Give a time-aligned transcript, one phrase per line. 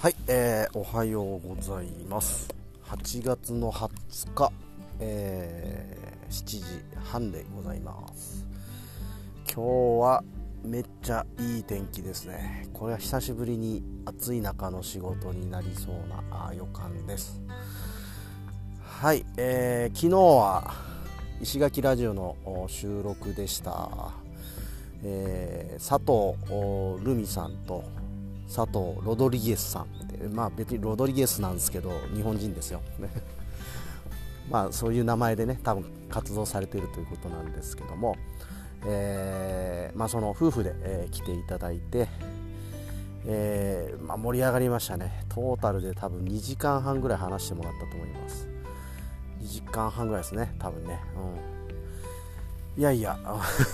[0.00, 2.48] はい、えー、おはようございます。
[2.86, 4.50] 8月の20日、
[4.98, 6.64] えー、7時
[7.04, 8.46] 半でございます。
[9.44, 9.60] 今日
[10.00, 10.24] は
[10.64, 12.66] めっちゃいい天気ですね。
[12.72, 17.38] これは久しぶりに暑い中の仕事になりそうな予感です。
[18.80, 20.72] はい、えー、昨日は
[21.42, 22.36] 石垣ラジオの
[22.68, 24.14] 収録でした、
[25.04, 27.84] えー、佐藤ルミさんと
[28.54, 29.86] 佐藤ロドリゲスさん
[30.34, 32.82] まあ別にロドリゲスなんですけど日本人ですよ。
[34.50, 38.16] まあそういう名前でね多分活動されているということなんですけども、
[38.84, 42.08] えー、まあ、その夫婦で、えー、来ていただいて、
[43.26, 45.24] えー、まあ、盛り上がりましたね。
[45.28, 48.48] トータルで多分2時間半ぐらい話してもらったと思います。
[49.40, 51.00] 2時間半ぐらいですね多分ね。
[52.76, 52.80] うん。
[52.80, 53.18] いやいや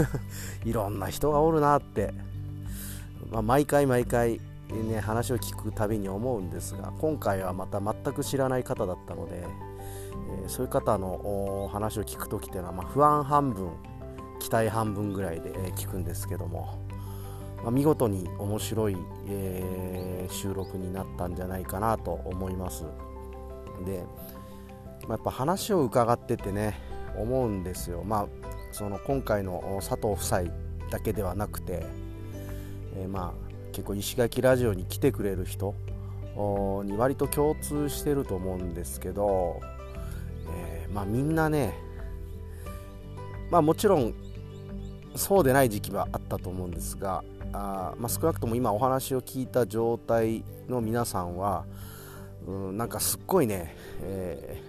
[0.64, 2.14] いろんな人がおるなって、
[3.30, 4.40] まあ、毎回毎回
[4.80, 9.44] ね話を聞くたびに思うんですが今回はまた全く知らない方だったので、
[10.42, 13.70] えー、そういう方の話を聞く時っていうのは、まあ、不安半分
[14.40, 16.84] 期待半分ぐらいで、聞くんですけども、
[17.62, 18.96] まあ、見事に面白い、
[19.28, 22.84] えー、収録になったんじゃないかなと思います。
[23.86, 24.04] で
[25.08, 26.78] まあ、やっぱ話を伺っててね
[27.16, 28.26] 思うんですよ、まあ、
[28.70, 30.42] その今回の佐藤夫妻
[30.90, 31.84] だけではなくて、
[32.96, 35.74] えー、まあ結構石垣ラジオに来てくれる人
[36.84, 39.60] に割と共通してると思うんですけど、
[40.56, 41.74] えー、まあ、みんなね、
[43.50, 44.14] まあ、もちろん
[45.14, 51.64] そうでない時期はあったと思うんですがあ、まあ、少なくとも今お話を聞いた状態の皆さんは
[52.46, 54.60] うんなんかすっごいね、え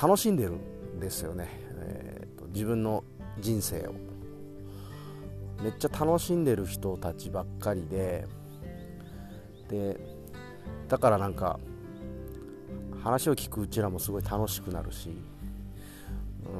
[0.00, 1.48] 楽しんでるんですよね、
[1.80, 3.02] えーと、自分の
[3.40, 4.07] 人生を。
[5.62, 8.26] めっちゃ楽しんでる人たちばっかりで
[9.68, 9.98] で
[10.88, 11.58] だからなんか
[13.02, 15.10] 話を聞くうちらもすごい楽しくなるし
[16.44, 16.50] うー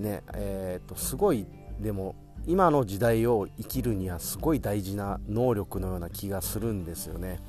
[0.00, 1.46] んねえー、とすごい
[1.80, 2.14] でも
[2.46, 7.40] 今の時代を生きるにはすごい大事な能力のような気がするんですよね。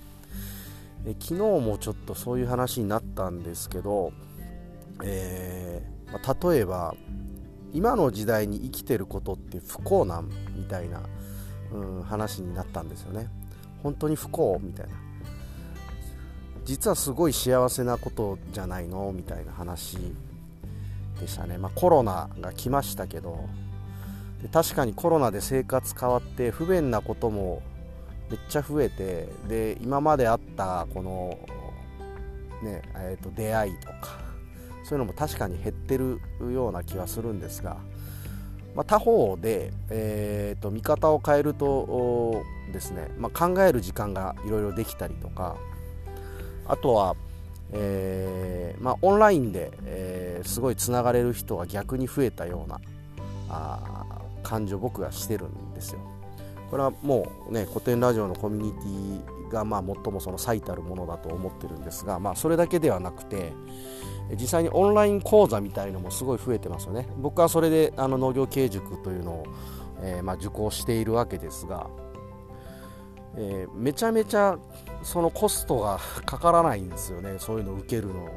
[1.05, 4.13] え昨日もちょっとそういう話になったんですけど、
[5.03, 6.95] えー、まあ、例えば
[7.73, 11.01] 今の時代に生きてることって不幸なんみたいな、
[11.71, 13.29] うん、話になったんですよね。
[13.81, 14.93] 本当に不幸みたいな。
[16.65, 19.97] 実はすごい幸せなことじゃないのみたいな話
[21.19, 23.49] でしたね、まあ、コロナが来ましたけど
[24.51, 27.61] 確かにコロナで生活変わって不便なことも
[28.29, 31.37] めっちゃ増えてで今まであったこの、
[32.61, 34.22] ねえー、と出会いとか
[34.83, 36.19] そういうのも確かに減ってる
[36.51, 37.77] ような気はするんですが、
[38.75, 45.55] まあ、他方で、えー、と見方を変えるとですね、まあ、考える時間がいろいろできたりとか
[46.67, 47.15] あとは、
[47.71, 52.79] えーまあ、オンラインで、えー、すごいつながれる人が逆に増えたような
[53.49, 55.99] あ感じを僕がしてるんですよ。
[56.69, 63.53] これはもうね古典ラジオのコミュニティがまあ最もその最たるものだと思ってるんですが、まあ、それだけではなくて
[64.31, 67.07] 実際にオンライン講座みたいのもすごい増えてますよね。
[67.17, 69.45] 僕はそれであの農業経塾というのを、
[70.01, 71.87] えー、まあ受講しているわけですが、
[73.35, 74.57] えー、めちゃめちゃ
[75.03, 77.35] そのコストがかからないんですよね。
[77.37, 78.29] そういうのを受けるのも。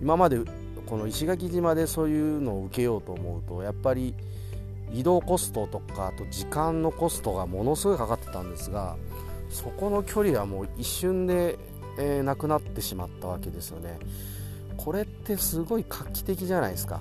[0.00, 0.38] 今まで
[0.86, 4.14] この石垣島でそういうのを受けようと思うとやっぱり
[4.92, 8.96] 移動コストとかあと時間のコストがものすごいかかってたんですが
[9.50, 11.58] そこの距離はもう一瞬で、
[11.98, 13.98] えー、なくなってしまったわけですよね。
[14.76, 17.00] これってすごい画期的じゃないですか。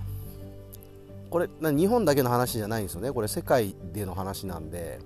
[1.30, 3.12] これ日本だけの話じゃないんですよね。
[3.12, 5.00] これ世界での話なんで、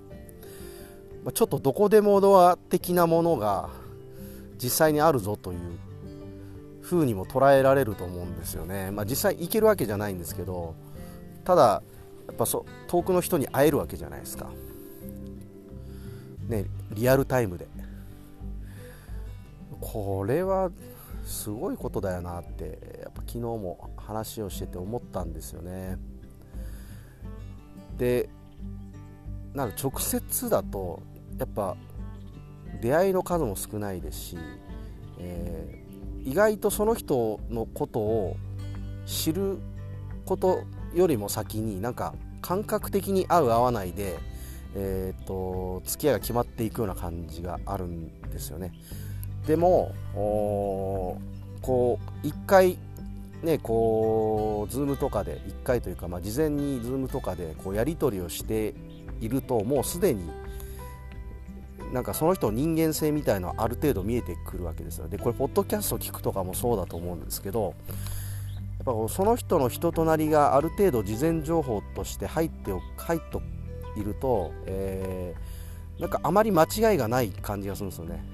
[1.32, 3.70] ちょっとどこでもドア的なものが
[4.62, 5.58] 実際にあるぞという
[6.82, 10.74] 風にも捉えられると思うんですよね、まあ、実際行けるわけじゃないんですけど
[11.44, 11.82] ただ
[12.26, 14.50] やっぱそ遠くの人に会えるわけじゃないですか。
[16.48, 17.66] ねリアルタイムで。
[19.80, 20.70] これは
[21.24, 25.98] すごいことだよなってやっぱ昨日も話をしてて思ったんですよね。
[27.98, 28.28] で
[29.54, 31.02] なる直接だと
[31.38, 31.76] やっぱ
[32.80, 34.38] 出会いの数も少ないですし、
[35.18, 38.36] えー、意外とその人のことを
[39.06, 39.58] 知る
[40.24, 40.64] こと
[40.94, 44.18] よりも先になんか感覚的に合う合わないで、
[44.76, 48.72] えーと、付き合いが決まっていくような感じがあるんですよね。
[49.46, 51.18] でもこ
[52.22, 52.78] う1回
[53.42, 58.74] ねこうズームとかで1回というか、まあ、事前にズームとかでこうやり取りをして
[59.20, 60.30] いるともうすでに
[61.92, 65.08] なんかその人の人間性みたいのはある程度見えてくるわけですよ。
[65.08, 67.74] でこれポッドキャストを聞くとかもそうだと思うんですけど
[68.84, 73.38] やっぱその人の人となりがある程度事前情報として入って入って
[73.96, 78.24] いると、えー、なんかあまり間違いがない感じがするんですよね。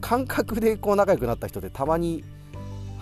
[0.00, 2.24] 感覚でこう仲良くなった人ってたまに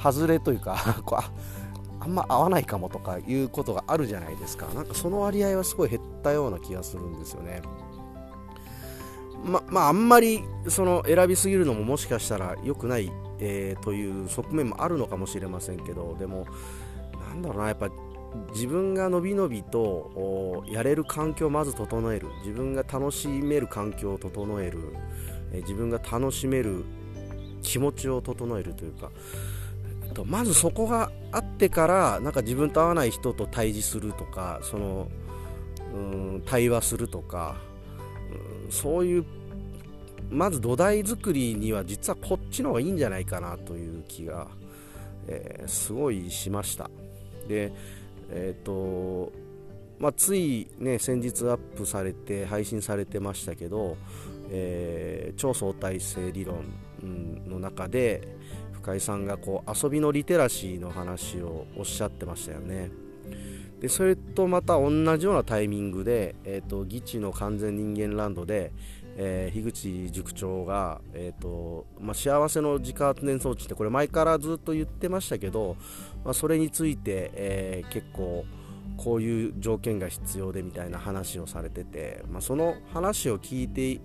[0.02, 4.66] 外れというか こうあんま合わないかもとかいうことがあるじゃないですか。
[4.74, 7.62] なんかその割合はすごい減ったような気がするんですよね。
[9.44, 16.46] ままああんまりその選びすぎるのももしかしたら良くない、えー、という側面もあるのかもしれませんけどでも
[17.28, 17.88] なんだろうなやっぱ
[18.52, 22.28] 自分がのびのびとやれる環境をまず整える。
[22.44, 24.78] 自分が楽しめる環境を整える、
[25.52, 26.84] 自分が楽しめる
[27.62, 29.10] 気持ちを整えるというか。
[30.04, 35.08] えっとまずそこがあってからなんか自分と合わない人と対峙するとかその
[35.94, 37.56] うん対話するとか
[38.64, 39.24] うんそういう
[40.30, 44.46] まず土台作りには実はこっちの方がいいんじゃないかなという気が、
[45.26, 46.90] えー、すごいしました。
[47.48, 47.72] で
[48.30, 49.32] えっ、ー、と
[50.00, 53.98] まあ、ついね先日アップされて配信されてましたけど、
[54.50, 56.64] えー、超相対性理論
[57.46, 58.26] の中で
[58.72, 62.90] 深井さんがこう遊びのリテラシーの話をおっしゃってましたよね。
[63.80, 68.72] でそれとまた同じようなタイミングで、えーと、議地の完全人間ランドで、
[69.16, 75.76] えー、樋口塾長が、えーとまあ、幸せの自家発電装置ってこれ前からずっと言ってましたけど、
[76.24, 78.44] まあ、それについて、えー、結構
[78.96, 84.00] こういう条件が必要でみたいな話をされてて、まあ、その話を聞いて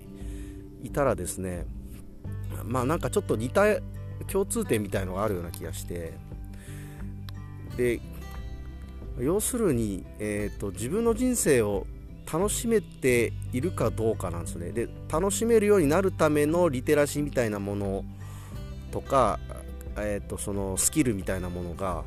[0.83, 1.65] いたらですね
[2.63, 3.63] まあなんかちょっと似た
[4.27, 6.13] 共通点みたいのがあるような気がして
[7.77, 7.99] で
[9.19, 11.87] 要するに、えーと、自分の人生を
[12.31, 18.05] 楽しめているかどうかなんですねで楽しめるようになるためのリテラシーみたいなもの
[18.91, 19.39] とか、
[19.97, 22.03] えーと、そのスキルみたいなものが、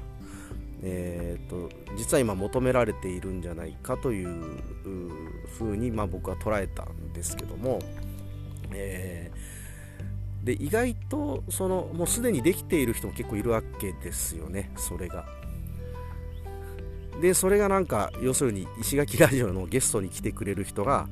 [0.82, 4.29] えーと、実は今求められているんじゃないかという
[5.59, 7.79] ふうに、まあ、僕は捉えたんですけども、
[8.73, 15.26] えー、で意外とそのもうすでにできている人も結構いるわけですよねそれが。
[17.20, 21.09] でそれがなんか要するに石垣ラジオのゲストに来てくれる人が、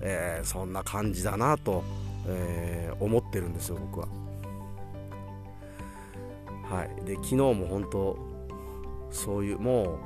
[0.00, 1.82] えー、そんな感じだなと、
[2.26, 4.08] えー、思ってるんですよ僕は。
[6.70, 8.18] はい、で昨日も本当
[9.10, 9.98] そういうも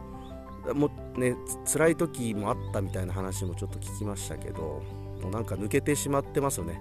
[0.67, 4.83] うもね辛い時もあったみたいな話もちょっと聞きましたけど
[5.23, 6.81] もうなんか抜けてしまってますよね。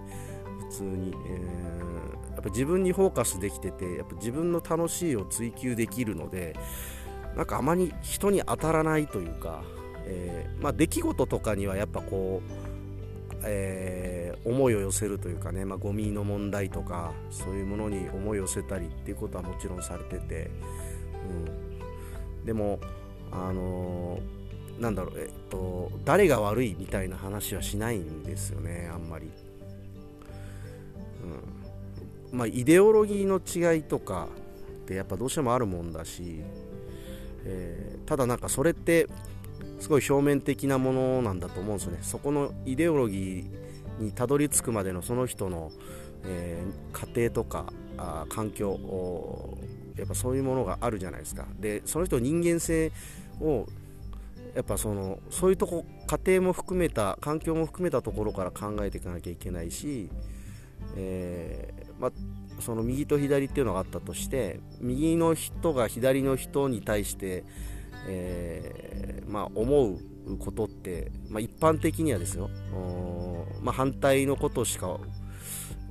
[0.69, 6.55] 普通に、えー、やっぱ自分にフォーカスできててやっぱ自分の楽しいを追求できるので
[7.37, 9.63] なんかあまり人に当たらないというか、
[10.05, 20.49] えー、まあ、出来事とかにはやっぱこう、えー、思いを寄せるというかね、まあ、ゴミの問題とかそういうものに思いを寄せたりっていうことはもちろんされてて、
[22.39, 22.79] うん、でも
[23.31, 29.29] あのー、なんだろう、えっと、誰が悪いみたいな話はしないんですよねあんまり。
[31.23, 34.27] うんまあ、イデオロギーの違いとか
[34.83, 36.41] ってやっぱどうしてもあるもんだし
[37.47, 39.07] えー、ただなんかそれって
[39.79, 41.99] すごい表面的なものなんだと思うんですよね。
[42.01, 45.71] そこのイデオロギーにたどり着くまでのその人の、
[46.25, 49.57] えー、家庭とかあ環境
[49.97, 51.45] やっぱそういうものがあるじゃないですか。
[51.59, 52.91] でその人人間性
[53.39, 53.65] を
[54.55, 60.09] やっぱそのそういうとこ家庭も含めた環境も含めたところから考えていかなきゃいけないし、
[60.95, 62.11] えーまあ、
[62.59, 67.43] その右と左っていうのがあったとして右の人が左の人に対して、
[68.07, 72.49] えー、まあ、思うことって、まあ、一般的にはですよ、
[73.61, 74.97] まあ、反対のことしか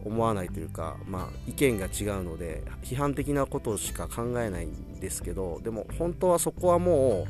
[0.04, 7.26] 思わないというか、まあ、意見が違うので批判的なことしか考えないんですけどでも本当はそこはも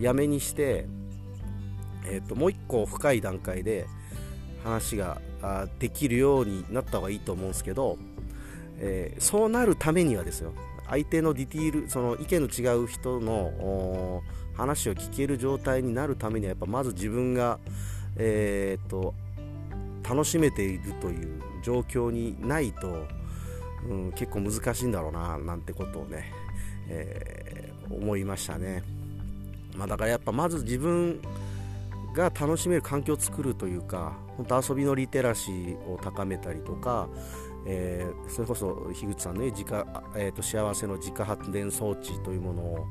[0.00, 0.86] うやめにして、
[2.06, 3.86] えーともう一個深い段階で
[4.64, 5.20] 話が
[5.78, 7.98] できるようになった方がいいと思うんですけど
[8.80, 10.52] えー、そうなるためにはですよ
[10.88, 14.22] 相手のディティールその意見の違う人の
[14.56, 17.58] 話を聞ける状態になるためにはやっぱまず自分が、
[18.16, 19.14] えーと、
[20.08, 23.06] 楽しめているという状況にないと、
[23.88, 26.32] うん、結構難しいんだろうななんてことをね、
[26.88, 28.82] えー、思いましたね、
[29.76, 31.20] まあ、だからやっぱまず自分
[32.14, 37.08] が楽しめる環境を作るというか本当遊びのリテラシーを高めたりとか
[37.66, 39.86] えー、それこそ樋口さんの、ね、自家
[40.16, 42.84] えーと、幸せの自家発電装置というものをやっ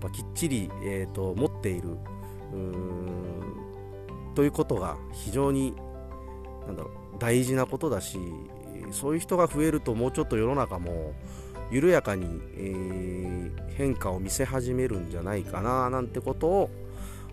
[0.00, 1.96] ぱきっちり、えーと、持っている
[4.34, 5.74] ということが非常に
[6.66, 8.18] なんだろう大事なことだし
[8.90, 11.14] そういう人が増えるともうちょっと世の中も
[11.70, 16.70] 緩やかに、えー、変化を見せ始めるんじゃないかななんてことを、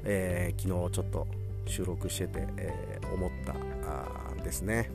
[0.03, 1.27] えー、昨日ちょっと
[1.65, 3.53] 収録してて、えー、思った
[3.87, 4.89] あですね。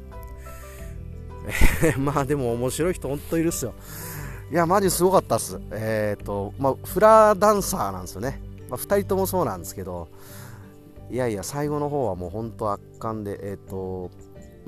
[1.99, 3.75] まあでも面白い人本当いるっすよ。
[4.51, 5.61] いやマジすごかったっす。
[5.71, 8.41] えっ、ー、とまあフラダンサーなんですよね、
[8.71, 10.09] まあ、2人ともそうなんですけど
[11.11, 14.11] いやいや最後の方はもう本当圧巻でえっ、ー、と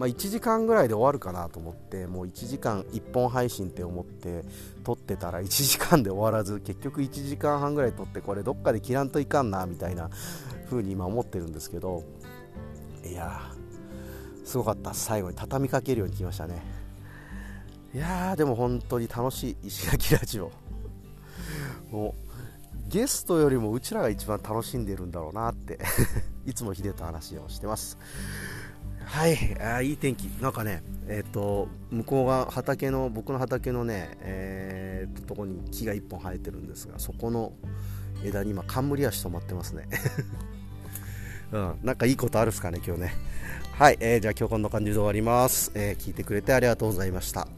[0.00, 4.44] まあ、1時間ぐらいで終わるかなと思ってもう1時間1本配信って思って
[4.82, 10.08] 撮ってたら1時間で終わらず結局1時間半ぐらい撮ってこれどっかで切らんといかんなみたいな
[10.70, 12.02] 風に今思ってるんですけど
[13.04, 13.52] いや
[14.44, 14.94] すごかった。
[14.94, 16.62] 最後に畳みかけるように来ましたね。
[17.94, 20.52] いやーでも本当に楽しい石垣ラジオ。
[21.90, 22.30] もう
[22.88, 25.78] ゲストよりもうちらが一番楽しんでるんだろうなって。
[26.46, 27.98] いつもヒデと話をしてます。
[29.04, 30.24] はいあいい天気。
[30.40, 37.52] なんかねえっ、ー、と向こうが畑の僕の畑のねえー、とこに木が1本生えてるんですがそこの
[38.22, 39.88] 枝に今冠足止まってますね。
[41.52, 43.14] うんなんかいいことあるっすかね今日ね。
[43.80, 47.48] はい、えー、じゃあ今日こんな感じで終わります、えー、聞いてくれてありがとうございました。